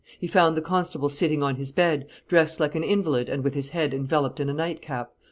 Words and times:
He 0.19 0.25
found 0.25 0.57
the 0.57 0.63
constable 0.63 1.09
sitting 1.09 1.43
on 1.43 1.57
his 1.57 1.71
bed, 1.71 2.07
dressed 2.27 2.59
like 2.59 2.73
an 2.73 2.81
invalid 2.83 3.29
and 3.29 3.43
with 3.43 3.53
his 3.53 3.69
head 3.69 3.93
enveloped 3.93 4.39
in 4.39 4.49
a 4.49 4.53
night 4.55 4.81
cap. 4.81 5.11